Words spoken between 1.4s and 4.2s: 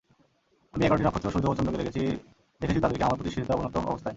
ও চন্দ্রকে দেখেছি—দেখেছি তাদেরকে আমার প্রতি সিজদাবনত অবস্থায়।